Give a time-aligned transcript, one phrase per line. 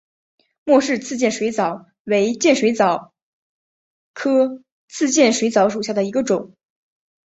[0.63, 3.13] 莫氏刺剑水蚤为剑水蚤
[4.13, 6.55] 科刺剑水蚤属下的一个种。